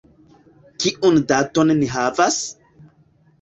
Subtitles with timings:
[0.83, 2.41] Kiun daton ni havas?